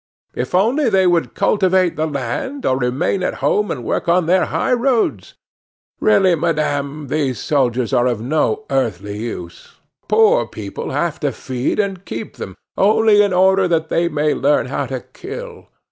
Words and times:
If 0.33 0.55
only 0.55 0.89
they 0.89 1.05
would 1.05 1.35
cultivate 1.35 1.95
the 1.95 2.07
land, 2.07 2.65
or 2.65 2.75
remain 2.75 3.21
at 3.21 3.35
home 3.35 3.69
and 3.69 3.83
work 3.83 4.09
on 4.09 4.25
their 4.25 4.45
high 4.45 4.73
roads! 4.73 5.35
Really, 5.99 6.33
madame, 6.33 7.07
these 7.07 7.37
soldiers 7.39 7.93
are 7.93 8.07
of 8.07 8.19
no 8.19 8.65
earthly 8.71 9.19
use! 9.19 9.73
Poor 10.07 10.47
people 10.47 10.89
have 10.89 11.19
to 11.19 11.31
feed 11.31 11.77
and 11.79 12.03
keep 12.03 12.37
them, 12.37 12.57
only 12.75 13.21
in 13.21 13.31
order 13.31 13.67
that 13.67 13.89
they 13.89 14.09
may 14.09 14.33
learn 14.33 14.65
how 14.65 14.87
to 14.87 15.01
kill! 15.01 15.67